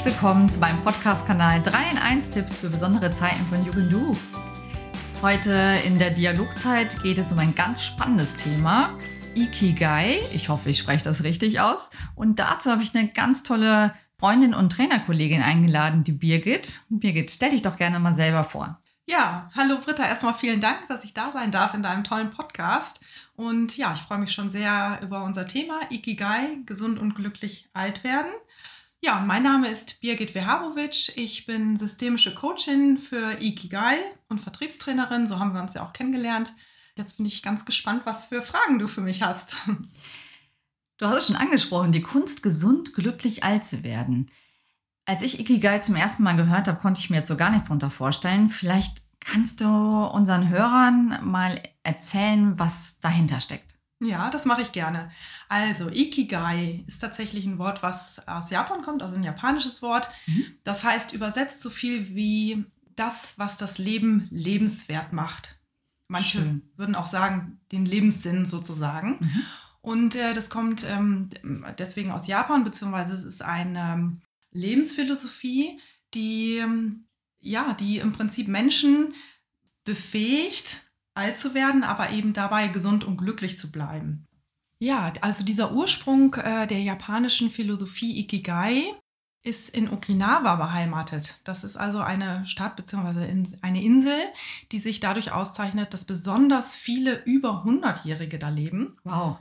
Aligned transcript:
Herzlich 0.00 0.14
willkommen 0.14 0.48
zu 0.48 0.58
meinem 0.60 0.82
Podcast-Kanal 0.82 1.62
3 1.62 1.90
in 1.90 1.98
1 1.98 2.30
Tipps 2.30 2.56
für 2.56 2.70
besondere 2.70 3.14
Zeiten 3.14 3.44
von 3.50 3.62
Jugendu. 3.66 4.16
Heute 5.20 5.52
in 5.84 5.98
der 5.98 6.12
Dialogzeit 6.12 7.02
geht 7.02 7.18
es 7.18 7.30
um 7.30 7.38
ein 7.38 7.54
ganz 7.54 7.82
spannendes 7.82 8.34
Thema, 8.36 8.96
Ikigai. 9.34 10.18
Ich 10.32 10.48
hoffe, 10.48 10.70
ich 10.70 10.78
spreche 10.78 11.04
das 11.04 11.22
richtig 11.22 11.60
aus. 11.60 11.90
Und 12.14 12.38
dazu 12.38 12.70
habe 12.70 12.82
ich 12.82 12.96
eine 12.96 13.08
ganz 13.08 13.42
tolle 13.42 13.94
Freundin 14.18 14.54
und 14.54 14.72
Trainerkollegin 14.72 15.42
eingeladen, 15.42 16.02
die 16.02 16.12
Birgit. 16.12 16.80
Birgit, 16.88 17.30
stell 17.30 17.50
dich 17.50 17.60
doch 17.60 17.76
gerne 17.76 18.00
mal 18.00 18.14
selber 18.14 18.44
vor. 18.44 18.80
Ja, 19.04 19.50
hallo 19.54 19.76
Britta, 19.84 20.06
erstmal 20.06 20.32
vielen 20.32 20.62
Dank, 20.62 20.88
dass 20.88 21.04
ich 21.04 21.12
da 21.12 21.30
sein 21.30 21.52
darf 21.52 21.74
in 21.74 21.82
deinem 21.82 22.04
tollen 22.04 22.30
Podcast. 22.30 23.00
Und 23.36 23.76
ja, 23.76 23.92
ich 23.92 24.00
freue 24.00 24.18
mich 24.18 24.32
schon 24.32 24.48
sehr 24.48 24.98
über 25.02 25.24
unser 25.24 25.46
Thema 25.46 25.78
Ikigai, 25.90 26.56
gesund 26.64 26.98
und 26.98 27.16
glücklich 27.16 27.68
alt 27.74 28.02
werden. 28.02 28.30
Ja, 29.02 29.20
mein 29.20 29.42
Name 29.42 29.68
ist 29.68 30.02
Birgit 30.02 30.34
Wehabowitsch. 30.34 31.12
Ich 31.16 31.46
bin 31.46 31.78
systemische 31.78 32.34
Coachin 32.34 32.98
für 32.98 33.40
Ikigai 33.40 33.96
und 34.28 34.42
Vertriebstrainerin. 34.42 35.26
So 35.26 35.38
haben 35.38 35.54
wir 35.54 35.62
uns 35.62 35.72
ja 35.72 35.86
auch 35.86 35.94
kennengelernt. 35.94 36.52
Jetzt 36.96 37.16
bin 37.16 37.24
ich 37.24 37.42
ganz 37.42 37.64
gespannt, 37.64 38.02
was 38.04 38.26
für 38.26 38.42
Fragen 38.42 38.78
du 38.78 38.88
für 38.88 39.00
mich 39.00 39.22
hast. 39.22 39.56
Du 40.98 41.06
hast 41.06 41.16
es 41.16 41.26
schon 41.28 41.36
angesprochen, 41.36 41.92
die 41.92 42.02
Kunst, 42.02 42.42
gesund, 42.42 42.92
glücklich 42.92 43.42
alt 43.42 43.64
zu 43.64 43.82
werden. 43.82 44.30
Als 45.06 45.22
ich 45.22 45.40
Ikigai 45.40 45.78
zum 45.78 45.96
ersten 45.96 46.22
Mal 46.22 46.36
gehört 46.36 46.68
habe, 46.68 46.78
konnte 46.78 47.00
ich 47.00 47.08
mir 47.08 47.16
jetzt 47.16 47.28
so 47.28 47.38
gar 47.38 47.48
nichts 47.48 47.68
darunter 47.68 47.90
vorstellen. 47.90 48.50
Vielleicht 48.50 48.98
kannst 49.18 49.62
du 49.62 49.66
unseren 49.66 50.50
Hörern 50.50 51.20
mal 51.22 51.58
erzählen, 51.84 52.58
was 52.58 53.00
dahinter 53.00 53.40
steckt. 53.40 53.69
Ja, 54.00 54.30
das 54.30 54.46
mache 54.46 54.62
ich 54.62 54.72
gerne. 54.72 55.10
Also, 55.48 55.90
Ikigai 55.90 56.84
ist 56.86 57.00
tatsächlich 57.00 57.44
ein 57.44 57.58
Wort, 57.58 57.82
was 57.82 58.26
aus 58.26 58.50
Japan 58.50 58.82
kommt, 58.82 59.02
also 59.02 59.16
ein 59.16 59.24
japanisches 59.24 59.82
Wort. 59.82 60.08
Mhm. 60.26 60.46
Das 60.64 60.84
heißt 60.84 61.12
übersetzt 61.12 61.60
so 61.60 61.68
viel 61.68 62.14
wie 62.14 62.64
das, 62.96 63.34
was 63.36 63.58
das 63.58 63.78
Leben 63.78 64.26
lebenswert 64.30 65.12
macht. 65.12 65.60
Manche 66.08 66.38
Schön. 66.38 66.62
würden 66.76 66.94
auch 66.94 67.06
sagen, 67.06 67.60
den 67.72 67.84
Lebenssinn 67.86 68.46
sozusagen. 68.46 69.18
Mhm. 69.20 69.42
Und 69.82 70.14
äh, 70.14 70.34
das 70.34 70.50
kommt 70.50 70.84
ähm, 70.84 71.30
deswegen 71.78 72.10
aus 72.10 72.26
Japan, 72.26 72.64
beziehungsweise 72.64 73.14
es 73.14 73.24
ist 73.24 73.42
eine 73.42 73.92
ähm, 73.94 74.20
Lebensphilosophie, 74.52 75.78
die, 76.14 76.56
ähm, 76.56 77.04
ja, 77.38 77.74
die 77.74 77.98
im 77.98 78.12
Prinzip 78.12 78.48
Menschen 78.48 79.14
befähigt, 79.84 80.89
alt 81.14 81.38
zu 81.38 81.54
werden, 81.54 81.84
aber 81.84 82.10
eben 82.10 82.32
dabei 82.32 82.68
gesund 82.68 83.04
und 83.04 83.16
glücklich 83.16 83.58
zu 83.58 83.70
bleiben. 83.70 84.26
Ja, 84.78 85.12
also 85.20 85.44
dieser 85.44 85.72
Ursprung 85.72 86.34
äh, 86.34 86.66
der 86.66 86.80
japanischen 86.80 87.50
Philosophie 87.50 88.18
Ikigai 88.18 88.94
ist 89.42 89.70
in 89.70 89.90
Okinawa 89.90 90.56
beheimatet. 90.56 91.40
Das 91.44 91.64
ist 91.64 91.76
also 91.76 92.00
eine 92.00 92.46
Stadt 92.46 92.76
bzw. 92.76 93.46
eine 93.62 93.82
Insel, 93.82 94.16
die 94.72 94.78
sich 94.78 95.00
dadurch 95.00 95.32
auszeichnet, 95.32 95.94
dass 95.94 96.04
besonders 96.04 96.74
viele 96.74 97.22
über 97.24 97.64
100-Jährige 97.66 98.38
da 98.38 98.50
leben. 98.50 98.96
Wow. 99.04 99.38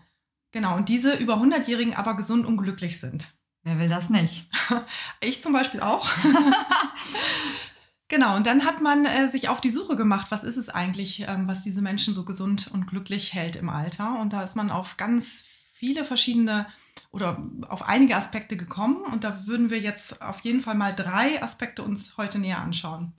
Genau, 0.52 0.76
und 0.76 0.90
diese 0.90 1.16
über 1.16 1.36
100-Jährigen 1.36 1.96
aber 1.96 2.16
gesund 2.16 2.46
und 2.46 2.58
glücklich 2.58 3.00
sind. 3.00 3.34
Wer 3.64 3.80
will 3.80 3.90
das 3.90 4.10
nicht? 4.10 4.48
Ich 5.22 5.42
zum 5.42 5.52
Beispiel 5.52 5.82
auch. 5.82 6.10
Genau, 8.10 8.36
und 8.36 8.48
dann 8.48 8.66
hat 8.66 8.82
man 8.82 9.06
äh, 9.06 9.28
sich 9.28 9.50
auf 9.50 9.62
die 9.62 9.70
Suche 9.70 9.96
gemacht, 9.96 10.32
was 10.32 10.44
ist 10.44 10.58
es 10.58 10.70
eigentlich, 10.70 11.26
ähm, 11.28 11.48
was 11.48 11.62
diese 11.62 11.84
Menschen 11.84 12.16
so 12.16 12.26
gesund 12.26 12.70
und 12.74 12.88
glücklich 12.88 13.36
hält 13.36 13.56
im 13.56 13.70
Alter. 13.70 14.20
Und 14.20 14.34
da 14.34 14.44
ist 14.44 14.56
man 14.56 14.72
auf 14.72 14.98
ganz 14.98 15.46
viele 15.74 16.04
verschiedene 16.04 16.66
oder 17.12 17.42
auf 17.70 17.88
einige 17.88 18.16
Aspekte 18.16 18.58
gekommen. 18.58 19.06
Und 19.12 19.24
da 19.24 19.46
würden 19.46 19.70
wir 19.70 19.80
jetzt 19.80 20.24
auf 20.24 20.42
jeden 20.42 20.62
Fall 20.62 20.74
mal 20.74 20.94
drei 20.94 21.42
Aspekte 21.42 21.84
uns 21.84 22.18
heute 22.18 22.40
näher 22.40 22.60
anschauen. 22.60 23.14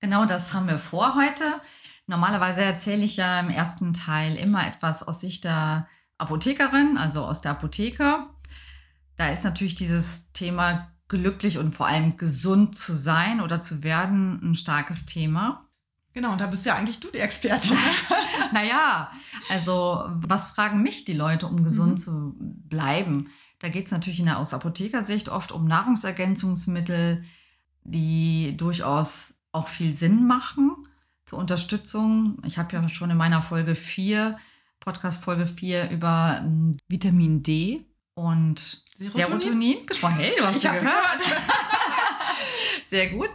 Genau, 0.00 0.24
das 0.24 0.54
haben 0.54 0.66
wir 0.66 0.78
vor 0.78 1.14
heute. 1.14 1.44
Normalerweise 2.06 2.62
erzähle 2.62 3.04
ich 3.04 3.16
ja 3.16 3.38
im 3.38 3.50
ersten 3.50 3.92
Teil 3.92 4.34
immer 4.36 4.66
etwas 4.66 5.02
aus 5.02 5.20
Sicht 5.20 5.44
der 5.44 5.88
Apothekerin, 6.16 6.96
also 6.96 7.24
aus 7.24 7.42
der 7.42 7.52
Apotheke. 7.52 8.26
Da 9.16 9.28
ist 9.28 9.44
natürlich 9.44 9.74
dieses 9.74 10.32
Thema 10.32 10.91
glücklich 11.12 11.58
und 11.58 11.72
vor 11.72 11.86
allem 11.86 12.16
gesund 12.16 12.76
zu 12.76 12.94
sein 12.94 13.42
oder 13.42 13.60
zu 13.60 13.82
werden 13.82 14.40
ein 14.42 14.54
starkes 14.54 15.04
Thema. 15.04 15.68
Genau, 16.14 16.32
und 16.32 16.40
da 16.40 16.46
bist 16.46 16.64
ja 16.64 16.74
eigentlich 16.74 17.00
du 17.00 17.08
die 17.10 17.18
Expertin. 17.18 17.76
naja, 18.52 19.12
also 19.50 20.04
was 20.14 20.50
fragen 20.50 20.82
mich 20.82 21.04
die 21.04 21.12
Leute, 21.12 21.46
um 21.46 21.62
gesund 21.62 21.92
mhm. 21.92 21.96
zu 21.98 22.34
bleiben? 22.38 23.30
Da 23.58 23.68
geht 23.68 23.86
es 23.86 23.92
natürlich 23.92 24.20
in 24.20 24.26
der, 24.26 24.38
aus 24.38 24.54
Apothekersicht 24.54 25.28
oft 25.28 25.52
um 25.52 25.66
Nahrungsergänzungsmittel, 25.66 27.24
die 27.84 28.56
durchaus 28.56 29.34
auch 29.52 29.68
viel 29.68 29.92
Sinn 29.94 30.26
machen 30.26 30.72
zur 31.26 31.38
Unterstützung. 31.38 32.38
Ich 32.46 32.58
habe 32.58 32.72
ja 32.74 32.88
schon 32.88 33.10
in 33.10 33.16
meiner 33.18 33.42
Folge 33.42 33.74
4, 33.74 34.38
Podcast 34.80 35.22
Folge 35.22 35.46
4 35.46 35.90
über 35.90 36.40
hm, 36.40 36.76
Vitamin 36.88 37.42
D 37.42 37.86
und 38.14 38.82
Serotonin, 38.98 39.40
Serotonin 39.40 39.86
gesprochen. 39.86 40.16
Hey, 40.16 40.32
du 40.36 40.44
hast 40.44 40.56
ich 40.56 40.62
ja 40.62 40.74
gehört. 40.74 40.94
gehört. 41.18 41.42
Sehr 42.90 43.10
gut. 43.10 43.30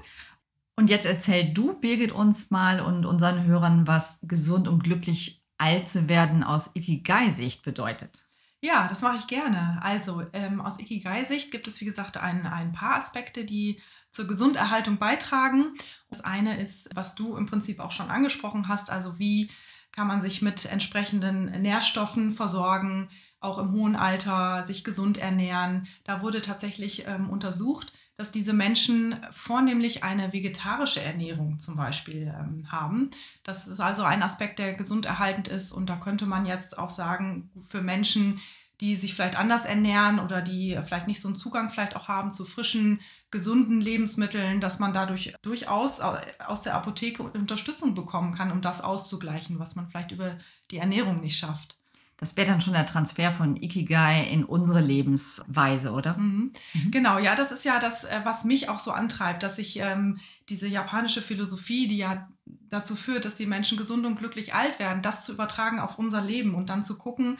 Und 0.75 0.89
jetzt 0.89 1.05
erzähl 1.05 1.53
du, 1.53 1.79
Birgit, 1.79 2.11
uns 2.11 2.51
mal 2.51 2.79
und 2.79 3.05
unseren 3.05 3.45
Hörern, 3.45 3.87
was 3.87 4.19
gesund 4.21 4.67
und 4.67 4.83
glücklich 4.83 5.43
alt 5.57 5.87
zu 5.87 6.07
werden 6.07 6.43
aus 6.43 6.75
Ikigai-Sicht 6.75 7.63
bedeutet. 7.63 8.27
Ja, 8.61 8.87
das 8.87 9.01
mache 9.01 9.17
ich 9.17 9.27
gerne. 9.27 9.79
Also 9.81 10.23
ähm, 10.33 10.61
aus 10.61 10.79
Ikigai-Sicht 10.79 11.51
gibt 11.51 11.67
es, 11.67 11.81
wie 11.81 11.85
gesagt, 11.85 12.17
ein, 12.17 12.45
ein 12.45 12.73
paar 12.73 12.95
Aspekte, 12.95 13.45
die 13.45 13.81
zur 14.11 14.27
Gesunderhaltung 14.27 14.97
beitragen. 14.97 15.73
Das 16.09 16.21
eine 16.21 16.59
ist, 16.59 16.89
was 16.93 17.15
du 17.15 17.35
im 17.35 17.45
Prinzip 17.45 17.79
auch 17.79 17.91
schon 17.91 18.09
angesprochen 18.09 18.67
hast, 18.67 18.89
also 18.89 19.19
wie 19.19 19.49
kann 19.91 20.07
man 20.07 20.21
sich 20.21 20.41
mit 20.41 20.65
entsprechenden 20.65 21.45
Nährstoffen 21.61 22.31
versorgen, 22.31 23.09
auch 23.39 23.57
im 23.57 23.71
hohen 23.73 23.95
Alter 23.95 24.63
sich 24.65 24.83
gesund 24.83 25.17
ernähren. 25.17 25.87
Da 26.03 26.21
wurde 26.21 26.41
tatsächlich 26.41 27.07
ähm, 27.07 27.29
untersucht, 27.29 27.93
dass 28.17 28.31
diese 28.31 28.53
Menschen 28.53 29.15
vornehmlich 29.31 30.03
eine 30.03 30.33
vegetarische 30.33 31.01
Ernährung 31.01 31.59
zum 31.59 31.75
Beispiel 31.75 32.33
ähm, 32.35 32.71
haben. 32.71 33.11
Das 33.43 33.67
ist 33.67 33.79
also 33.79 34.01
ein 34.01 34.23
Aspekt, 34.23 34.57
der 34.57 34.73
gesund 34.73 35.05
erhaltend 35.05 35.47
ist. 35.47 35.71
Und 35.71 35.87
da 35.87 35.97
könnte 35.97 36.25
man 36.25 36.47
jetzt 36.47 36.77
auch 36.77 36.89
sagen, 36.89 37.51
für 37.69 37.81
Menschen, 37.81 38.39
die 38.81 38.95
sich 38.95 39.13
vielleicht 39.13 39.37
anders 39.37 39.65
ernähren 39.65 40.19
oder 40.19 40.41
die 40.41 40.79
vielleicht 40.83 41.07
nicht 41.07 41.21
so 41.21 41.27
einen 41.27 41.37
Zugang 41.37 41.69
vielleicht 41.69 41.95
auch 41.95 42.07
haben 42.07 42.31
zu 42.31 42.43
frischen, 42.45 43.01
gesunden 43.29 43.81
Lebensmitteln, 43.81 44.61
dass 44.61 44.79
man 44.79 44.93
dadurch 44.93 45.33
durchaus 45.41 45.99
aus 45.99 46.61
der 46.61 46.75
Apotheke 46.75 47.23
Unterstützung 47.23 47.93
bekommen 47.93 48.33
kann, 48.33 48.51
um 48.51 48.61
das 48.61 48.81
auszugleichen, 48.81 49.59
was 49.59 49.75
man 49.75 49.89
vielleicht 49.89 50.11
über 50.11 50.37
die 50.71 50.77
Ernährung 50.77 51.21
nicht 51.21 51.37
schafft. 51.37 51.76
Das 52.17 52.35
wäre 52.35 52.47
dann 52.47 52.61
schon 52.61 52.73
der 52.73 52.87
Transfer 52.87 53.31
von 53.31 53.55
Ikigai 53.55 54.23
in 54.31 54.43
unsere 54.43 54.81
Lebensweise, 54.81 55.91
oder? 55.91 56.17
Mhm. 56.17 56.51
Mhm. 56.73 56.91
Genau, 56.91 57.19
ja, 57.19 57.35
das 57.35 57.51
ist 57.51 57.63
ja 57.63 57.79
das, 57.79 58.05
äh, 58.05 58.21
was 58.23 58.43
mich 58.43 58.69
auch 58.69 58.79
so 58.79 58.91
antreibt, 58.91 59.43
dass 59.43 59.59
ich 59.59 59.79
ähm, 59.79 60.19
diese 60.49 60.67
japanische 60.67 61.21
Philosophie, 61.21 61.87
die 61.87 61.97
ja 61.97 62.27
dazu 62.69 62.95
führt, 62.95 63.25
dass 63.25 63.35
die 63.35 63.45
Menschen 63.45 63.77
gesund 63.77 64.05
und 64.05 64.17
glücklich 64.17 64.53
alt 64.53 64.79
werden, 64.79 65.01
das 65.01 65.21
zu 65.21 65.33
übertragen 65.33 65.79
auf 65.79 65.97
unser 65.97 66.21
Leben 66.21 66.55
und 66.55 66.69
dann 66.69 66.83
zu 66.83 66.97
gucken, 66.97 67.37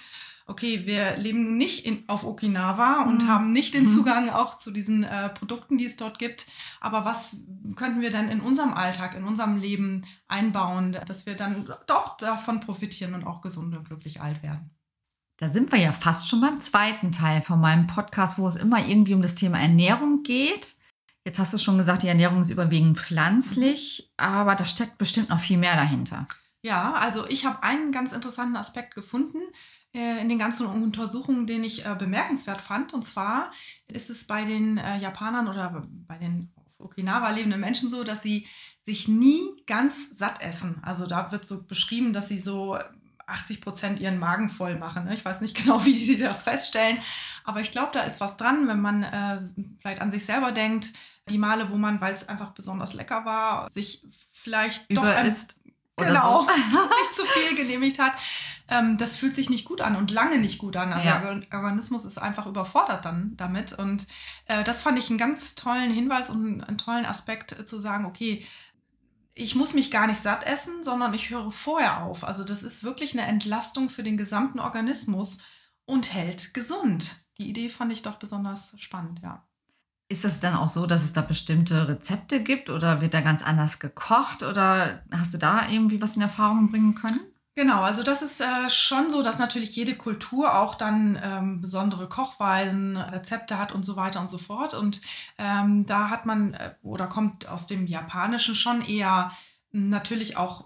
okay, 0.47 0.85
wir 0.85 1.17
leben 1.17 1.57
nicht 1.57 1.85
in, 1.85 2.03
auf 2.07 2.23
Okinawa 2.23 3.03
und 3.03 3.23
mhm. 3.23 3.27
haben 3.27 3.51
nicht 3.51 3.73
den 3.73 3.83
mhm. 3.83 3.93
Zugang 3.93 4.29
auch 4.29 4.57
zu 4.57 4.71
diesen 4.71 5.03
äh, 5.03 5.29
Produkten, 5.29 5.77
die 5.77 5.85
es 5.85 5.97
dort 5.97 6.19
gibt. 6.19 6.47
Aber 6.79 7.05
was 7.05 7.35
könnten 7.75 8.01
wir 8.01 8.11
denn 8.11 8.29
in 8.29 8.41
unserem 8.41 8.73
Alltag, 8.73 9.15
in 9.15 9.25
unserem 9.25 9.57
Leben 9.57 10.05
einbauen, 10.27 10.97
dass 11.05 11.25
wir 11.25 11.35
dann 11.35 11.69
doch 11.85 12.17
davon 12.17 12.61
profitieren 12.61 13.13
und 13.13 13.25
auch 13.25 13.41
gesund 13.41 13.75
und 13.75 13.87
glücklich 13.87 14.21
alt 14.21 14.41
werden? 14.41 14.71
Da 15.39 15.49
sind 15.49 15.71
wir 15.71 15.79
ja 15.79 15.91
fast 15.91 16.27
schon 16.27 16.41
beim 16.41 16.59
zweiten 16.59 17.11
Teil 17.11 17.41
von 17.41 17.59
meinem 17.59 17.85
Podcast, 17.85 18.39
wo 18.39 18.47
es 18.47 18.55
immer 18.55 18.83
irgendwie 18.87 19.13
um 19.13 19.21
das 19.21 19.35
Thema 19.35 19.59
Ernährung 19.59 20.23
geht. 20.23 20.77
Jetzt 21.27 21.39
hast 21.39 21.53
du 21.53 21.57
schon 21.57 21.77
gesagt, 21.77 22.03
die 22.03 22.07
Ernährung 22.07 22.39
ist 22.39 22.51
überwiegend 22.51 22.97
pflanzlich, 22.97 24.13
aber 24.15 24.55
da 24.55 24.65
steckt 24.65 24.97
bestimmt 24.97 25.27
noch 25.27 25.41
viel 25.41 25.57
mehr 25.57 25.75
dahinter. 25.75 26.25
Ja, 26.61 26.93
also 26.93 27.27
ich 27.27 27.45
habe 27.45 27.63
einen 27.63 27.91
ganz 27.91 28.13
interessanten 28.13 28.55
Aspekt 28.55 28.95
gefunden 28.95 29.39
äh, 29.93 30.21
in 30.21 30.29
den 30.29 30.39
ganzen 30.39 30.67
Untersuchungen, 30.67 31.45
den 31.45 31.65
ich 31.65 31.85
äh, 31.85 31.95
bemerkenswert 31.99 32.61
fand. 32.61 32.93
Und 32.93 33.03
zwar 33.03 33.51
ist 33.89 34.09
es 34.09 34.23
bei 34.23 34.45
den 34.45 34.77
äh, 34.77 34.99
Japanern 34.99 35.49
oder 35.49 35.85
bei 36.07 36.17
den 36.17 36.49
Okinawa 36.77 37.31
lebenden 37.31 37.59
Menschen 37.59 37.89
so, 37.89 38.05
dass 38.05 38.23
sie 38.23 38.47
sich 38.85 39.09
nie 39.09 39.41
ganz 39.65 40.17
satt 40.17 40.41
essen. 40.41 40.77
Also 40.81 41.07
da 41.07 41.33
wird 41.33 41.45
so 41.45 41.61
beschrieben, 41.61 42.13
dass 42.13 42.29
sie 42.29 42.39
so 42.39 42.79
80 43.27 43.61
Prozent 43.61 43.99
ihren 43.99 44.17
Magen 44.17 44.49
voll 44.49 44.77
machen. 44.77 45.05
Ne? 45.05 45.13
Ich 45.13 45.23
weiß 45.23 45.41
nicht 45.41 45.55
genau, 45.61 45.85
wie 45.85 45.97
sie 45.97 46.17
das 46.17 46.43
feststellen, 46.43 46.97
aber 47.43 47.61
ich 47.61 47.71
glaube, 47.71 47.91
da 47.93 48.01
ist 48.01 48.19
was 48.19 48.37
dran, 48.37 48.67
wenn 48.67 48.81
man 48.81 49.03
äh, 49.03 49.39
vielleicht 49.81 50.01
an 50.01 50.11
sich 50.11 50.25
selber 50.25 50.51
denkt. 50.51 50.93
Die 51.29 51.37
Male, 51.37 51.69
wo 51.69 51.75
man, 51.75 51.99
weil 51.99 52.13
es 52.13 52.29
einfach 52.29 52.51
besonders 52.51 52.93
lecker 52.93 53.25
war, 53.25 53.69
sich 53.71 54.05
vielleicht 54.31 54.89
Über 54.89 55.01
doch 55.13 55.23
ist 55.25 55.55
genau, 55.97 56.43
so. 56.43 56.49
sich 56.79 57.15
zu 57.15 57.25
viel 57.25 57.57
genehmigt 57.57 57.99
hat. 57.99 58.13
Ähm, 58.69 58.97
das 58.97 59.15
fühlt 59.15 59.35
sich 59.35 59.49
nicht 59.49 59.65
gut 59.65 59.81
an 59.81 59.95
und 59.95 60.11
lange 60.11 60.37
nicht 60.37 60.57
gut 60.57 60.75
an. 60.75 60.91
Also 60.93 61.07
Ja. 61.07 61.35
der 61.35 61.59
Organismus 61.59 62.05
ist 62.05 62.17
einfach 62.17 62.45
überfordert 62.45 63.05
dann 63.05 63.33
damit. 63.37 63.73
Und 63.73 64.07
äh, 64.45 64.63
das 64.63 64.81
fand 64.81 64.99
ich 64.99 65.09
einen 65.09 65.17
ganz 65.17 65.55
tollen 65.55 65.91
Hinweis 65.91 66.29
und 66.29 66.61
einen 66.63 66.77
tollen 66.77 67.05
Aspekt 67.05 67.53
äh, 67.57 67.65
zu 67.65 67.79
sagen, 67.79 68.05
okay, 68.05 68.45
ich 69.37 69.55
muss 69.55 69.73
mich 69.73 69.91
gar 69.91 70.07
nicht 70.07 70.21
satt 70.21 70.45
essen, 70.45 70.83
sondern 70.83 71.13
ich 71.13 71.29
höre 71.29 71.51
vorher 71.51 72.03
auf. 72.03 72.23
Also 72.23 72.43
das 72.43 72.63
ist 72.63 72.83
wirklich 72.83 73.17
eine 73.17 73.27
Entlastung 73.27 73.89
für 73.89 74.03
den 74.03 74.17
gesamten 74.17 74.59
Organismus 74.59 75.37
und 75.85 76.13
hält 76.13 76.53
gesund. 76.53 77.25
Die 77.37 77.47
Idee 77.47 77.69
fand 77.69 77.93
ich 77.93 78.01
doch 78.01 78.15
besonders 78.15 78.73
spannend, 78.77 79.21
ja. 79.21 79.47
Ist 80.09 80.25
es 80.25 80.39
dann 80.39 80.55
auch 80.55 80.69
so, 80.69 80.87
dass 80.87 81.03
es 81.03 81.13
da 81.13 81.21
bestimmte 81.21 81.87
Rezepte 81.87 82.41
gibt 82.41 82.69
oder 82.69 83.01
wird 83.01 83.13
da 83.13 83.21
ganz 83.21 83.43
anders 83.43 83.79
gekocht 83.79 84.41
oder 84.41 85.03
hast 85.11 85.33
du 85.33 85.37
da 85.37 85.69
irgendwie 85.69 86.01
was 86.01 86.15
in 86.15 86.21
Erfahrung 86.21 86.71
bringen 86.71 86.95
können? 86.95 87.19
Genau, 87.57 87.81
also 87.81 88.03
das 88.03 88.21
ist 88.21 88.39
äh, 88.39 88.69
schon 88.69 89.09
so, 89.09 89.23
dass 89.23 89.39
natürlich 89.39 89.75
jede 89.75 89.95
Kultur 89.95 90.59
auch 90.59 90.75
dann 90.75 91.19
ähm, 91.23 91.59
besondere 91.59 92.07
Kochweisen, 92.07 92.97
Rezepte 92.97 93.57
hat 93.57 93.71
und 93.71 93.83
so 93.83 93.95
weiter 93.95 94.19
und 94.21 94.29
so 94.29 94.37
fort. 94.37 94.75
Und 94.75 95.01
ähm, 95.39 95.83
da 95.87 96.11
hat 96.11 96.27
man 96.27 96.53
äh, 96.53 96.75
oder 96.83 97.07
kommt 97.07 97.47
aus 97.47 97.65
dem 97.65 97.87
Japanischen 97.87 98.53
schon 98.53 98.83
eher 98.85 99.31
natürlich 99.71 100.37
auch 100.37 100.65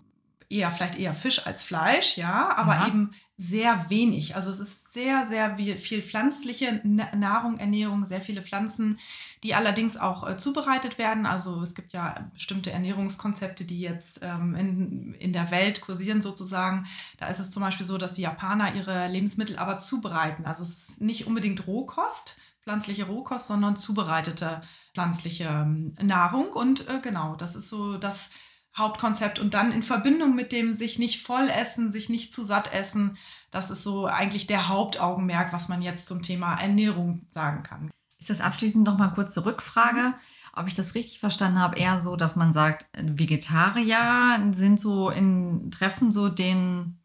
eher 0.49 0.69
vielleicht 0.69 0.99
eher 0.99 1.13
Fisch 1.13 1.47
als 1.47 1.63
Fleisch, 1.63 2.17
ja, 2.17 2.57
aber 2.57 2.75
Ja. 2.75 2.87
eben 2.87 3.11
sehr 3.41 3.89
wenig. 3.89 4.35
Also 4.35 4.51
es 4.51 4.59
ist 4.59 4.93
sehr, 4.93 5.25
sehr 5.25 5.57
viel 5.57 6.03
pflanzliche 6.03 6.79
Na- 6.83 7.15
Nahrung, 7.15 7.57
Ernährung, 7.57 8.05
sehr 8.05 8.21
viele 8.21 8.43
Pflanzen, 8.43 8.99
die 9.41 9.55
allerdings 9.55 9.97
auch 9.97 10.29
äh, 10.29 10.37
zubereitet 10.37 10.99
werden. 10.99 11.25
Also 11.25 11.59
es 11.61 11.73
gibt 11.73 11.91
ja 11.91 12.29
bestimmte 12.33 12.71
Ernährungskonzepte, 12.71 13.65
die 13.65 13.81
jetzt 13.81 14.19
ähm, 14.21 14.53
in, 14.53 15.13
in 15.15 15.33
der 15.33 15.49
Welt 15.49 15.81
kursieren 15.81 16.21
sozusagen. 16.21 16.85
Da 17.17 17.29
ist 17.29 17.39
es 17.39 17.49
zum 17.49 17.63
Beispiel 17.63 17.85
so, 17.85 17.97
dass 17.97 18.13
die 18.13 18.21
Japaner 18.21 18.75
ihre 18.75 19.07
Lebensmittel 19.07 19.57
aber 19.57 19.79
zubereiten. 19.79 20.45
Also 20.45 20.61
es 20.61 20.89
ist 20.89 21.01
nicht 21.01 21.25
unbedingt 21.25 21.65
Rohkost, 21.65 22.39
pflanzliche 22.63 23.07
Rohkost, 23.07 23.47
sondern 23.47 23.75
zubereitete 23.75 24.61
pflanzliche 24.93 25.45
ähm, 25.45 25.95
Nahrung. 25.99 26.51
Und 26.51 26.87
äh, 26.89 26.99
genau, 27.01 27.35
das 27.35 27.55
ist 27.55 27.69
so 27.69 27.97
das 27.97 28.29
Hauptkonzept. 28.77 29.39
Und 29.39 29.53
dann 29.53 29.71
in 29.71 29.83
Verbindung 29.83 30.35
mit 30.35 30.51
dem 30.51 30.73
sich 30.73 30.99
nicht 30.99 31.25
voll 31.25 31.49
essen, 31.49 31.91
sich 31.91 32.09
nicht 32.09 32.33
zu 32.33 32.43
satt 32.43 32.73
essen, 32.73 33.17
das 33.51 33.69
ist 33.69 33.83
so 33.83 34.05
eigentlich 34.05 34.47
der 34.47 34.69
Hauptaugenmerk, 34.69 35.51
was 35.51 35.67
man 35.67 35.81
jetzt 35.81 36.07
zum 36.07 36.21
Thema 36.21 36.55
Ernährung 36.55 37.27
sagen 37.31 37.63
kann. 37.63 37.91
Ist 38.17 38.29
das 38.29 38.39
abschließend 38.39 38.85
noch 38.85 38.97
mal 38.97 39.09
kurz 39.09 39.33
zur 39.33 39.45
Rückfrage, 39.45 40.13
ob 40.53 40.67
ich 40.67 40.73
das 40.73 40.95
richtig 40.95 41.19
verstanden 41.19 41.59
habe, 41.59 41.77
eher 41.77 41.99
so, 41.99 42.15
dass 42.15 42.35
man 42.35 42.53
sagt, 42.53 42.85
Vegetarier 42.93 44.53
sind 44.53 44.79
so 44.79 45.09
in 45.09 45.71
Treffen 45.71 46.11
so 46.11 46.29
den, 46.29 46.99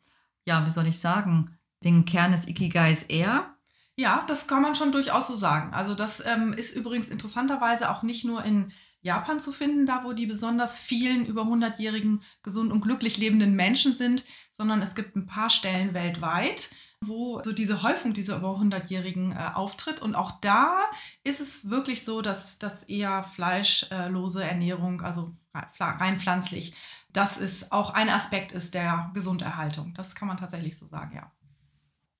ja, 0.44 0.64
wie 0.66 0.70
soll 0.70 0.86
ich 0.86 0.98
sagen, 0.98 1.56
den 1.82 2.04
Kern 2.04 2.32
des 2.32 2.46
Ikigais 2.48 3.04
eher? 3.04 3.54
Ja, 3.96 4.24
das 4.28 4.46
kann 4.46 4.62
man 4.62 4.74
schon 4.74 4.92
durchaus 4.92 5.26
so 5.26 5.36
sagen. 5.36 5.72
Also 5.72 5.94
das 5.94 6.22
ähm, 6.26 6.52
ist 6.52 6.76
übrigens 6.76 7.08
interessanterweise 7.08 7.90
auch 7.90 8.02
nicht 8.02 8.24
nur 8.24 8.44
in 8.44 8.72
Japan 9.06 9.40
zu 9.40 9.52
finden, 9.52 9.86
da 9.86 10.04
wo 10.04 10.12
die 10.12 10.26
besonders 10.26 10.78
vielen 10.78 11.24
über 11.26 11.42
100-jährigen 11.42 12.22
gesund 12.42 12.72
und 12.72 12.80
glücklich 12.80 13.16
lebenden 13.16 13.54
Menschen 13.54 13.94
sind, 13.94 14.24
sondern 14.58 14.82
es 14.82 14.94
gibt 14.94 15.16
ein 15.16 15.26
paar 15.26 15.48
Stellen 15.48 15.94
weltweit, 15.94 16.70
wo 17.00 17.40
so 17.44 17.52
diese 17.52 17.82
Häufung 17.82 18.12
dieser 18.14 18.38
über 18.38 18.58
100-jährigen 18.58 19.32
äh, 19.32 19.50
auftritt. 19.54 20.02
Und 20.02 20.14
auch 20.14 20.32
da 20.40 20.76
ist 21.24 21.40
es 21.40 21.70
wirklich 21.70 22.04
so, 22.04 22.20
dass 22.20 22.58
das 22.58 22.82
eher 22.84 23.22
fleischlose 23.22 24.42
Ernährung, 24.42 25.02
also 25.02 25.36
rein 25.54 26.18
pflanzlich, 26.18 26.74
das 27.12 27.36
ist 27.38 27.72
auch 27.72 27.94
ein 27.94 28.10
Aspekt 28.10 28.52
ist 28.52 28.74
der 28.74 29.10
Gesunderhaltung. 29.14 29.94
Das 29.94 30.14
kann 30.14 30.28
man 30.28 30.36
tatsächlich 30.36 30.76
so 30.78 30.86
sagen, 30.86 31.16
ja. 31.16 31.32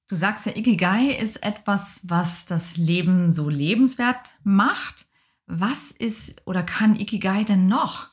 Du 0.09 0.15
sagst 0.15 0.47
ja, 0.47 0.57
Ikigai 0.57 1.17
ist 1.21 1.43
etwas, 1.43 2.01
was 2.05 2.47
das 2.47 2.77
Leben 2.77 3.33
so 3.33 3.49
lebenswert 3.49 4.31
macht. 4.45 5.07
Was 5.47 5.91
ist 5.93 6.43
oder 6.47 6.63
kann 6.63 6.97
Ikigai 6.97 7.45
denn 7.45 7.69
noch? 7.69 8.09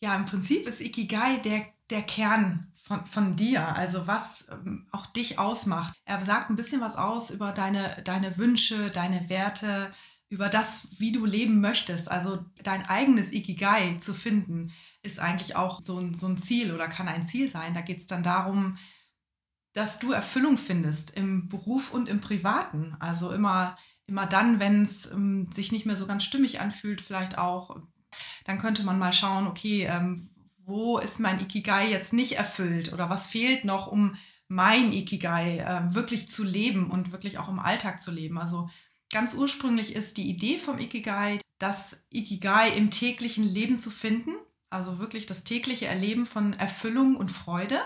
Ja, 0.00 0.16
im 0.16 0.26
Prinzip 0.26 0.66
ist 0.66 0.80
Ikigai 0.80 1.38
der, 1.38 1.66
der 1.90 2.02
Kern 2.02 2.72
von, 2.82 3.04
von 3.06 3.36
dir, 3.36 3.76
also 3.76 4.06
was 4.06 4.46
ähm, 4.50 4.88
auch 4.90 5.06
dich 5.06 5.38
ausmacht. 5.38 5.94
Er 6.04 6.24
sagt 6.24 6.50
ein 6.50 6.56
bisschen 6.56 6.80
was 6.80 6.96
aus 6.96 7.30
über 7.30 7.52
deine, 7.52 8.02
deine 8.04 8.36
Wünsche, 8.36 8.90
deine 8.90 9.28
Werte, 9.28 9.92
über 10.28 10.48
das, 10.48 10.88
wie 10.98 11.12
du 11.12 11.26
leben 11.26 11.60
möchtest. 11.60 12.10
Also 12.10 12.44
dein 12.62 12.86
eigenes 12.86 13.32
Ikigai 13.32 13.98
zu 14.00 14.14
finden, 14.14 14.72
ist 15.02 15.18
eigentlich 15.18 15.56
auch 15.56 15.80
so 15.82 15.98
ein, 15.98 16.14
so 16.14 16.26
ein 16.26 16.38
Ziel 16.38 16.72
oder 16.72 16.88
kann 16.88 17.08
ein 17.08 17.26
Ziel 17.26 17.50
sein. 17.50 17.74
Da 17.74 17.80
geht 17.80 17.98
es 17.98 18.06
dann 18.06 18.22
darum, 18.22 18.76
dass 19.72 19.98
du 19.98 20.12
Erfüllung 20.12 20.56
findest 20.56 21.10
im 21.16 21.48
Beruf 21.48 21.92
und 21.92 22.08
im 22.08 22.20
Privaten. 22.20 22.96
Also 23.00 23.32
immer, 23.32 23.76
immer 24.10 24.26
dann, 24.26 24.60
wenn 24.60 24.82
es 24.82 25.06
ähm, 25.06 25.48
sich 25.54 25.72
nicht 25.72 25.86
mehr 25.86 25.96
so 25.96 26.06
ganz 26.06 26.24
stimmig 26.24 26.60
anfühlt, 26.60 27.00
vielleicht 27.00 27.38
auch, 27.38 27.76
dann 28.44 28.58
könnte 28.58 28.82
man 28.82 28.98
mal 28.98 29.12
schauen, 29.12 29.46
okay, 29.46 29.88
ähm, 29.90 30.28
wo 30.64 30.98
ist 30.98 31.20
mein 31.20 31.40
Ikigai 31.40 31.88
jetzt 31.88 32.12
nicht 32.12 32.32
erfüllt 32.32 32.92
oder 32.92 33.08
was 33.08 33.26
fehlt 33.26 33.64
noch, 33.64 33.86
um 33.86 34.16
mein 34.48 34.92
Ikigai 34.92 35.58
äh, 35.58 35.94
wirklich 35.94 36.30
zu 36.30 36.42
leben 36.42 36.90
und 36.90 37.12
wirklich 37.12 37.38
auch 37.38 37.48
im 37.48 37.60
Alltag 37.60 38.02
zu 38.02 38.10
leben. 38.10 38.38
Also 38.38 38.68
ganz 39.12 39.34
ursprünglich 39.34 39.94
ist 39.94 40.16
die 40.16 40.28
Idee 40.28 40.58
vom 40.58 40.78
Ikigai, 40.78 41.38
das 41.58 41.96
Ikigai 42.10 42.70
im 42.70 42.90
täglichen 42.90 43.44
Leben 43.44 43.78
zu 43.78 43.90
finden, 43.90 44.32
also 44.68 44.98
wirklich 44.98 45.26
das 45.26 45.44
tägliche 45.44 45.86
Erleben 45.86 46.26
von 46.26 46.52
Erfüllung 46.52 47.16
und 47.16 47.30
Freude. 47.30 47.78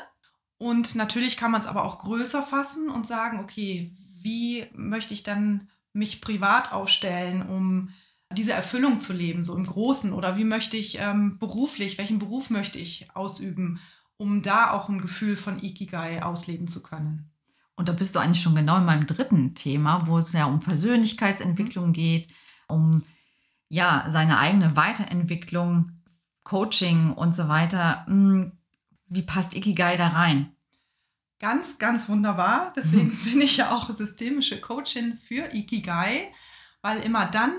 Und 0.57 0.95
natürlich 0.95 1.37
kann 1.37 1.51
man 1.51 1.61
es 1.61 1.67
aber 1.67 1.85
auch 1.85 1.99
größer 1.99 2.43
fassen 2.43 2.89
und 2.89 3.07
sagen, 3.07 3.41
okay, 3.41 3.95
wie 4.21 4.65
möchte 4.75 5.13
ich 5.13 5.23
dann 5.23 5.69
mich 5.95 6.21
privat 6.21 6.73
aufstellen, 6.73 7.43
um 7.49 7.91
diese 8.33 8.53
Erfüllung 8.53 9.01
zu 9.01 9.13
leben, 9.13 9.43
so 9.43 9.57
im 9.57 9.65
Großen? 9.65 10.13
Oder 10.13 10.37
wie 10.37 10.45
möchte 10.45 10.77
ich 10.77 10.99
ähm, 11.01 11.39
beruflich, 11.39 11.99
welchen 11.99 12.19
Beruf 12.19 12.51
möchte 12.51 12.79
ich 12.79 13.09
ausüben, 13.15 13.81
um 14.17 14.43
da 14.43 14.73
auch 14.73 14.89
ein 14.89 15.01
Gefühl 15.01 15.37
von 15.37 15.63
Ikigai 15.63 16.23
ausleben 16.23 16.69
zu 16.69 16.83
können? 16.83 17.31
Und 17.77 17.89
da 17.89 17.93
bist 17.93 18.15
du 18.15 18.19
eigentlich 18.19 18.43
schon 18.43 18.55
genau 18.55 18.77
in 18.79 18.85
meinem 18.85 19.07
dritten 19.07 19.55
Thema, 19.55 20.07
wo 20.07 20.19
es 20.19 20.33
ja 20.33 20.45
um 20.47 20.61
Persönlichkeitsentwicklung 20.61 21.93
geht, 21.93 22.29
um 22.69 23.03
ja 23.69 24.09
seine 24.13 24.39
eigene 24.39 24.77
Weiterentwicklung, 24.77 25.93
Coaching 26.45 27.13
und 27.13 27.35
so 27.35 27.49
weiter. 27.49 28.05
Hm, 28.07 28.53
Wie 29.07 29.23
passt 29.23 29.55
Ikigai 29.55 29.97
da 29.97 30.09
rein? 30.09 30.54
Ganz, 31.45 31.77
ganz 31.79 32.09
wunderbar. 32.09 32.73
Deswegen 32.75 33.15
bin 33.25 33.43
ich 33.43 33.59
ja 33.59 33.71
auch 33.71 33.91
systemische 33.91 34.63
Coachin 34.63 35.19
für 35.29 35.53
Ikigai, 35.53 36.33
weil 36.81 37.01
immer 37.01 37.27
dann, 37.27 37.53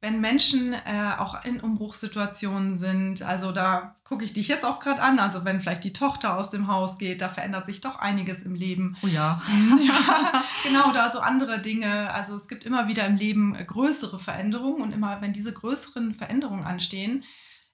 wenn 0.00 0.20
Menschen 0.20 0.74
äh, 0.74 1.18
auch 1.18 1.44
in 1.44 1.58
Umbruchssituationen 1.58 2.78
sind, 2.78 3.22
also 3.22 3.50
da 3.50 3.96
gucke 4.04 4.24
ich 4.24 4.32
dich 4.32 4.46
jetzt 4.46 4.64
auch 4.64 4.78
gerade 4.78 5.02
an, 5.02 5.18
also 5.18 5.44
wenn 5.44 5.60
vielleicht 5.60 5.82
die 5.82 5.92
Tochter 5.92 6.38
aus 6.38 6.50
dem 6.50 6.68
Haus 6.68 6.98
geht, 6.98 7.20
da 7.20 7.28
verändert 7.28 7.66
sich 7.66 7.80
doch 7.80 7.98
einiges 7.98 8.44
im 8.44 8.54
Leben. 8.54 8.96
Oh 9.02 9.08
ja. 9.08 9.42
ja, 9.88 10.44
genau, 10.62 10.92
da 10.92 11.10
so 11.10 11.18
andere 11.18 11.58
Dinge. 11.58 12.14
Also 12.14 12.36
es 12.36 12.46
gibt 12.46 12.62
immer 12.62 12.86
wieder 12.86 13.04
im 13.06 13.16
Leben 13.16 13.56
äh, 13.56 13.64
größere 13.64 14.20
Veränderungen 14.20 14.82
und 14.82 14.92
immer, 14.92 15.20
wenn 15.20 15.32
diese 15.32 15.52
größeren 15.52 16.14
Veränderungen 16.14 16.62
anstehen, 16.62 17.24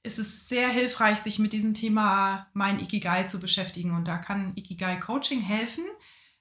ist 0.02 0.18
es 0.18 0.48
sehr 0.48 0.68
hilfreich, 0.68 1.18
sich 1.18 1.38
mit 1.38 1.52
diesem 1.52 1.74
Thema 1.74 2.46
mein 2.52 2.80
Ikigai 2.80 3.24
zu 3.24 3.40
beschäftigen. 3.40 3.94
Und 3.94 4.06
da 4.06 4.18
kann 4.18 4.52
Ikigai 4.54 4.96
Coaching 4.96 5.40
helfen, 5.40 5.84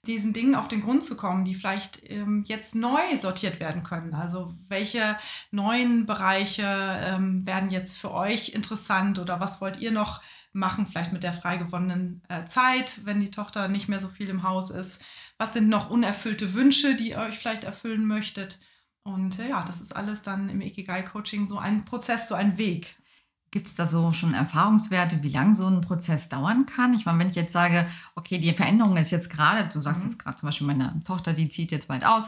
diesen 0.06 0.32
Dingen 0.32 0.56
auf 0.56 0.68
den 0.68 0.82
Grund 0.82 1.04
zu 1.04 1.18
kommen, 1.18 1.44
die 1.44 1.56
vielleicht 1.56 2.10
ähm, 2.10 2.44
jetzt 2.48 2.76
neu 2.76 3.00
sortiert 3.18 3.60
werden 3.60 3.84
können. 3.84 4.14
Also 4.14 4.56
welche 4.70 5.18
neuen 5.52 6.06
Bereiche 6.06 6.66
ähm, 6.66 7.46
werden 7.46 7.72
jetzt 7.72 7.98
für 7.98 8.12
euch 8.12 8.50
interessant 8.50 9.20
oder 9.20 9.40
was 9.40 9.60
wollt 9.60 9.80
ihr 9.80 9.92
noch 9.92 10.22
machen, 10.54 10.88
vielleicht 10.88 11.14
mit 11.14 11.24
der 11.24 11.34
frei 11.34 11.58
gewonnenen 11.58 12.24
äh, 12.30 12.46
Zeit, 12.46 13.06
wenn 13.06 13.20
die 13.20 13.32
Tochter 13.32 13.68
nicht 13.68 13.90
mehr 13.90 14.00
so 14.00 14.08
viel 14.08 14.30
im 14.30 14.44
Haus 14.44 14.70
ist. 14.70 15.02
Was 15.38 15.54
sind 15.54 15.68
noch 15.70 15.90
unerfüllte 15.90 16.54
Wünsche, 16.54 16.96
die 16.96 17.12
ihr 17.12 17.20
euch 17.20 17.38
vielleicht 17.38 17.64
erfüllen 17.64 18.06
möchtet? 18.06 18.60
Und 19.04 19.40
äh, 19.40 19.50
ja, 19.50 19.64
das 19.64 19.82
ist 19.82 19.96
alles 19.96 20.22
dann 20.22 20.50
im 20.50 20.62
Ikigai-Coaching 20.62 21.48
so 21.48 21.58
ein 21.58 21.86
Prozess, 21.86 22.28
so 22.28 22.36
ein 22.36 22.58
Weg. 22.58 22.98
Gibt 23.50 23.68
es 23.68 23.76
da 23.76 23.88
so 23.88 24.12
schon 24.12 24.34
Erfahrungswerte, 24.34 25.24
wie 25.24 25.30
lange 25.30 25.54
so 25.56 25.68
ein 25.68 25.82
Prozess 25.82 26.28
dauern 26.28 26.66
kann? 26.66 26.94
Ich 26.94 27.06
meine, 27.06 27.20
wenn 27.20 27.30
ich 27.30 27.36
jetzt 27.36 27.54
sage, 27.54 27.88
okay, 28.16 28.40
die 28.40 28.52
Veränderung 28.54 28.98
ist 28.98 29.12
jetzt 29.12 29.30
gerade, 29.30 29.70
du 29.72 29.80
sagst 29.80 30.04
Mhm. 30.04 30.10
jetzt 30.10 30.20
gerade 30.20 30.36
zum 30.38 30.48
Beispiel, 30.48 30.68
meine 30.68 31.00
Tochter, 31.06 31.34
die 31.34 31.50
zieht 31.50 31.72
jetzt 31.72 31.88
bald 31.88 32.06
aus. 32.06 32.26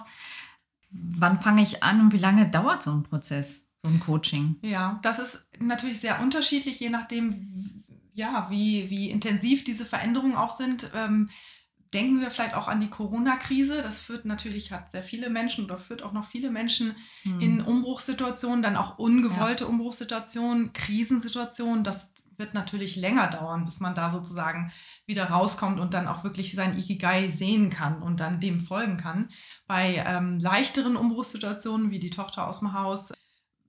Wann 0.92 1.42
fange 1.42 1.62
ich 1.62 1.84
an 1.84 2.00
und 2.02 2.14
wie 2.14 2.18
lange 2.20 2.50
dauert 2.50 2.82
so 2.84 2.92
ein 2.92 3.04
Prozess, 3.04 3.68
so 3.84 3.90
ein 3.90 4.00
Coaching? 4.00 4.56
Ja, 4.62 5.00
das 5.04 5.20
ist 5.20 5.46
natürlich 5.60 6.00
sehr 6.00 6.22
unterschiedlich, 6.22 6.80
je 6.80 6.90
nachdem, 6.90 7.84
ja, 8.14 8.48
wie, 8.50 8.90
wie 8.90 9.10
intensiv 9.12 9.64
diese 9.64 9.86
Veränderungen 9.86 10.36
auch 10.36 10.56
sind. 10.56 10.90
Ähm, 10.96 11.30
denken 11.94 12.22
wir 12.22 12.30
vielleicht 12.32 12.54
auch 12.54 12.68
an 12.68 12.80
die 12.80 12.90
Corona-Krise. 12.90 13.82
Das 13.82 14.00
führt 14.00 14.26
natürlich, 14.26 14.72
hat 14.72 14.92
sehr 14.92 15.04
viele 15.04 15.30
Menschen 15.30 15.66
oder 15.66 15.78
führt 15.78 16.04
auch 16.04 16.12
noch 16.12 16.28
viele 16.28 16.52
Menschen 16.52 16.96
Hm. 17.24 17.40
in 17.42 17.62
Umbruchssituationen, 17.62 18.62
dann 18.62 18.78
auch 18.78 18.98
ungewollte 18.98 19.68
Umbruchssituationen, 19.68 20.74
Krisensituationen. 20.74 21.84
Das 21.84 22.14
wird 22.38 22.54
natürlich 22.54 22.96
länger 22.96 23.28
dauern, 23.28 23.66
bis 23.66 23.80
man 23.80 23.96
da 23.96 24.10
sozusagen 24.10 24.72
wieder 25.06 25.26
rauskommt 25.26 25.80
und 25.80 25.94
dann 25.94 26.08
auch 26.08 26.24
wirklich 26.24 26.54
sein 26.54 26.78
Ikigai 26.78 27.28
sehen 27.28 27.70
kann 27.70 28.02
und 28.02 28.20
dann 28.20 28.40
dem 28.40 28.60
folgen 28.60 28.98
kann. 28.98 29.30
Bei 29.68 30.04
ähm, 30.08 30.40
leichteren 30.40 30.96
Umbruchssituationen 30.96 31.92
wie 31.92 32.00
die 32.00 32.12
Tochter 32.12 32.48
aus 32.48 32.60
dem 32.60 32.74
Haus, 32.74 33.12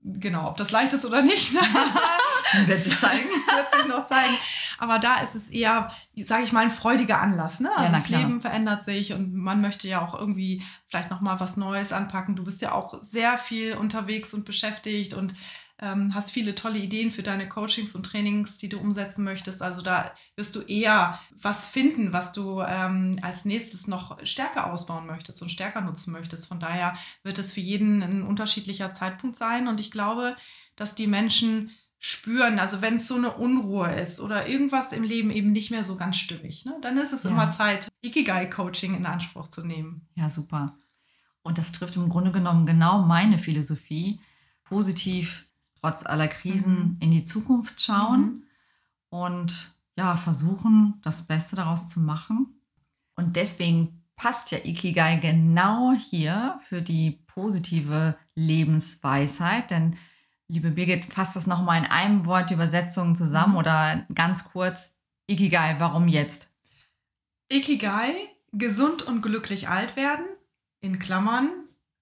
genau, 0.03 0.47
ob 0.47 0.57
das 0.57 0.71
leicht 0.71 0.93
ist 0.93 1.03
oder 1.03 1.21
nicht, 1.21 1.53
wird 2.65 2.83
sich 2.83 2.99
zeigen. 2.99 3.29
wird 3.29 3.75
sich 3.75 3.87
noch 3.87 4.07
zeigen. 4.07 4.35
Aber 4.81 4.97
da 4.97 5.19
ist 5.19 5.35
es 5.35 5.51
eher, 5.51 5.91
sage 6.25 6.43
ich 6.43 6.51
mal, 6.51 6.63
ein 6.63 6.71
freudiger 6.71 7.21
Anlass. 7.21 7.59
Ne? 7.59 7.69
Also 7.69 7.93
ja, 7.93 7.99
das 7.99 8.09
Leben 8.09 8.41
verändert 8.41 8.83
sich 8.83 9.13
und 9.13 9.35
man 9.35 9.61
möchte 9.61 9.87
ja 9.87 10.03
auch 10.03 10.15
irgendwie 10.15 10.63
vielleicht 10.87 11.11
noch 11.11 11.21
mal 11.21 11.39
was 11.39 11.55
Neues 11.55 11.93
anpacken. 11.93 12.35
Du 12.35 12.43
bist 12.43 12.63
ja 12.63 12.71
auch 12.71 12.99
sehr 13.03 13.37
viel 13.37 13.75
unterwegs 13.75 14.33
und 14.33 14.43
beschäftigt 14.43 15.13
und 15.13 15.35
ähm, 15.77 16.15
hast 16.15 16.31
viele 16.31 16.55
tolle 16.55 16.79
Ideen 16.79 17.11
für 17.11 17.21
deine 17.21 17.47
Coachings 17.47 17.93
und 17.93 18.07
Trainings, 18.07 18.57
die 18.57 18.69
du 18.69 18.79
umsetzen 18.79 19.23
möchtest. 19.23 19.61
Also 19.61 19.83
da 19.83 20.15
wirst 20.35 20.55
du 20.55 20.61
eher 20.61 21.19
was 21.39 21.67
finden, 21.67 22.11
was 22.11 22.31
du 22.31 22.61
ähm, 22.61 23.19
als 23.21 23.45
nächstes 23.45 23.85
noch 23.85 24.17
stärker 24.25 24.73
ausbauen 24.73 25.05
möchtest 25.05 25.43
und 25.43 25.51
stärker 25.51 25.81
nutzen 25.81 26.11
möchtest. 26.11 26.47
Von 26.47 26.59
daher 26.59 26.97
wird 27.21 27.37
es 27.37 27.53
für 27.53 27.61
jeden 27.61 28.01
ein 28.01 28.23
unterschiedlicher 28.23 28.95
Zeitpunkt 28.95 29.35
sein. 29.35 29.67
Und 29.67 29.79
ich 29.79 29.91
glaube, 29.91 30.35
dass 30.75 30.95
die 30.95 31.05
Menschen 31.05 31.69
spüren, 32.03 32.57
also 32.57 32.81
wenn 32.81 32.95
es 32.95 33.07
so 33.07 33.13
eine 33.13 33.31
Unruhe 33.31 33.93
ist 33.93 34.19
oder 34.19 34.47
irgendwas 34.47 34.91
im 34.91 35.03
Leben 35.03 35.29
eben 35.29 35.51
nicht 35.51 35.69
mehr 35.69 35.83
so 35.83 35.97
ganz 35.97 36.17
stimmig, 36.17 36.65
ne, 36.65 36.75
dann 36.81 36.97
ist 36.97 37.13
es 37.13 37.23
ja. 37.23 37.29
immer 37.29 37.51
Zeit, 37.51 37.89
Ikigai-Coaching 38.01 38.95
in 38.95 39.05
Anspruch 39.05 39.49
zu 39.49 39.63
nehmen. 39.63 40.07
Ja, 40.15 40.27
super. 40.27 40.75
Und 41.43 41.59
das 41.59 41.71
trifft 41.71 41.95
im 41.97 42.09
Grunde 42.09 42.31
genommen 42.31 42.65
genau 42.65 43.03
meine 43.03 43.37
Philosophie. 43.37 44.19
Positiv 44.63 45.45
trotz 45.79 46.03
aller 46.03 46.27
Krisen 46.27 46.75
mhm. 46.75 46.97
in 47.01 47.11
die 47.11 47.23
Zukunft 47.23 47.79
schauen 47.79 48.21
mhm. 48.21 48.43
und 49.09 49.75
ja, 49.95 50.17
versuchen, 50.17 50.99
das 51.03 51.27
Beste 51.27 51.55
daraus 51.55 51.87
zu 51.89 51.99
machen. 51.99 52.61
Und 53.15 53.35
deswegen 53.35 54.03
passt 54.15 54.49
ja 54.49 54.57
Ikigai 54.63 55.17
genau 55.17 55.93
hier 55.93 56.59
für 56.67 56.81
die 56.81 57.23
positive 57.27 58.15
Lebensweisheit, 58.33 59.69
denn 59.69 59.97
liebe 60.51 60.69
Birgit, 60.69 61.05
fasst 61.05 61.35
das 61.37 61.47
nochmal 61.47 61.79
in 61.79 61.89
einem 61.89 62.25
Wort 62.25 62.49
die 62.49 62.55
Übersetzung 62.55 63.15
zusammen 63.15 63.53
mhm. 63.53 63.59
oder 63.59 64.05
ganz 64.13 64.43
kurz 64.43 64.91
Ikigai, 65.27 65.77
warum 65.79 66.09
jetzt? 66.09 66.49
Ikigai, 67.49 68.13
gesund 68.51 69.01
und 69.01 69.21
glücklich 69.21 69.69
alt 69.69 69.95
werden, 69.95 70.25
in 70.81 70.99
Klammern, 70.99 71.49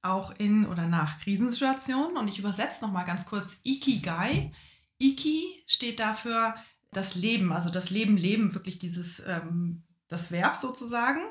auch 0.01 0.31
in 0.31 0.65
oder 0.65 0.87
nach 0.87 1.19
Krisensituationen. 1.19 2.17
Und 2.17 2.27
ich 2.27 2.39
übersetze 2.39 2.83
nochmal 2.83 3.05
ganz 3.05 3.25
kurz 3.25 3.57
Ikigai. 3.63 4.51
Iki 4.97 5.63
steht 5.67 5.99
dafür 5.99 6.55
das 6.91 7.13
Leben, 7.13 7.53
also 7.53 7.69
das 7.69 7.91
Leben, 7.91 8.17
Leben, 8.17 8.55
wirklich 8.55 8.79
dieses, 8.79 9.21
ähm, 9.27 9.83
das 10.07 10.31
Verb 10.31 10.55
sozusagen. 10.57 11.21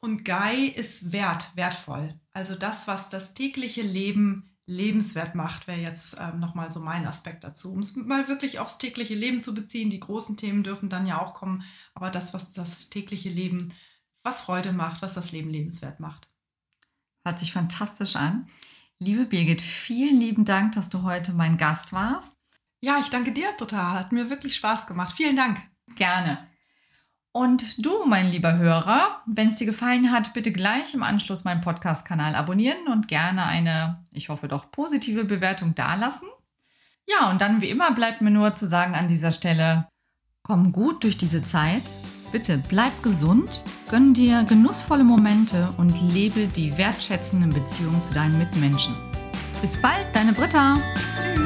Und 0.00 0.24
Gai 0.24 0.66
ist 0.66 1.12
wert, 1.12 1.52
wertvoll. 1.54 2.20
Also 2.32 2.54
das, 2.54 2.86
was 2.86 3.08
das 3.08 3.32
tägliche 3.32 3.82
Leben 3.82 4.55
lebenswert 4.66 5.34
macht, 5.34 5.68
wäre 5.68 5.80
jetzt 5.80 6.16
ähm, 6.18 6.40
nochmal 6.40 6.70
so 6.70 6.80
mein 6.80 7.06
Aspekt 7.06 7.44
dazu. 7.44 7.72
Um 7.72 7.80
es 7.80 7.94
mal 7.94 8.28
wirklich 8.28 8.58
aufs 8.58 8.78
tägliche 8.78 9.14
Leben 9.14 9.40
zu 9.40 9.54
beziehen. 9.54 9.90
Die 9.90 10.00
großen 10.00 10.36
Themen 10.36 10.64
dürfen 10.64 10.88
dann 10.88 11.06
ja 11.06 11.20
auch 11.20 11.34
kommen, 11.34 11.64
aber 11.94 12.10
das, 12.10 12.34
was 12.34 12.52
das 12.52 12.90
tägliche 12.90 13.28
Leben, 13.28 13.72
was 14.24 14.40
Freude 14.40 14.72
macht, 14.72 15.02
was 15.02 15.14
das 15.14 15.32
Leben 15.32 15.50
lebenswert 15.50 16.00
macht. 16.00 16.28
Hört 17.24 17.38
sich 17.38 17.52
fantastisch 17.52 18.16
an. 18.16 18.48
Liebe 18.98 19.26
Birgit, 19.26 19.60
vielen 19.60 20.20
lieben 20.20 20.44
Dank, 20.44 20.72
dass 20.72 20.90
du 20.90 21.02
heute 21.02 21.32
mein 21.32 21.58
Gast 21.58 21.92
warst. 21.92 22.32
Ja, 22.80 22.98
ich 23.00 23.08
danke 23.08 23.32
dir, 23.32 23.52
Britta. 23.56 23.92
Hat 23.94 24.12
mir 24.12 24.30
wirklich 24.30 24.56
Spaß 24.56 24.86
gemacht. 24.86 25.14
Vielen 25.16 25.36
Dank. 25.36 25.60
Gerne. 25.94 26.46
Und 27.36 27.84
du, 27.84 28.06
mein 28.06 28.30
lieber 28.30 28.56
Hörer, 28.56 29.20
wenn 29.26 29.50
es 29.50 29.56
dir 29.56 29.66
gefallen 29.66 30.10
hat, 30.10 30.32
bitte 30.32 30.52
gleich 30.52 30.94
im 30.94 31.02
Anschluss 31.02 31.44
meinen 31.44 31.60
Podcast-Kanal 31.60 32.34
abonnieren 32.34 32.88
und 32.90 33.08
gerne 33.08 33.44
eine, 33.44 34.02
ich 34.10 34.30
hoffe 34.30 34.48
doch, 34.48 34.70
positive 34.70 35.24
Bewertung 35.24 35.74
dalassen. 35.74 36.28
Ja, 37.04 37.30
und 37.30 37.42
dann 37.42 37.60
wie 37.60 37.68
immer 37.68 37.92
bleibt 37.92 38.22
mir 38.22 38.30
nur 38.30 38.54
zu 38.54 38.66
sagen 38.66 38.94
an 38.94 39.06
dieser 39.06 39.32
Stelle, 39.32 39.86
komm 40.42 40.72
gut 40.72 41.04
durch 41.04 41.18
diese 41.18 41.44
Zeit 41.44 41.82
Bitte 42.32 42.60
bleib 42.68 43.02
gesund, 43.02 43.64
gönn 43.88 44.12
dir 44.12 44.44
genussvolle 44.44 45.04
Momente 45.04 45.72
und 45.76 45.94
lebe 46.12 46.48
die 46.48 46.76
wertschätzenden 46.76 47.50
Beziehungen 47.50 48.02
zu 48.04 48.14
deinen 48.14 48.36
Mitmenschen. 48.36 48.94
Bis 49.60 49.80
bald, 49.80 50.06
deine 50.12 50.32
Britta. 50.32 50.76
Tschüss. 51.16 51.45